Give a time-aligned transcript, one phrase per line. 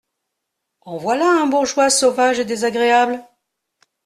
[0.81, 3.23] En voilà un bourgeois sauvage et désagréable!…